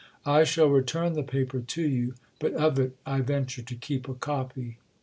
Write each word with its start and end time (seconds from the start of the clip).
I 0.25 0.45
shall 0.45 0.67
return 0.71 1.13
the 1.13 1.21
paper 1.21 1.59
to 1.59 1.81
you: 1.87 2.15
but 2.39 2.55
of 2.55 2.79
it 2.79 2.95
I 3.05 3.21
venture 3.21 3.61
to 3.61 3.75
keep 3.75 4.09
a 4.09 4.15
copy.... 4.15 4.79